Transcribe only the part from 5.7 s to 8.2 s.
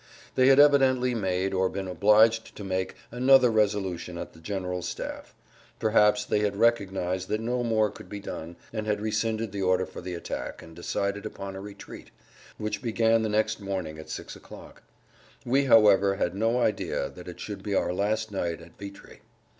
112] perhaps they had recognized that no more could be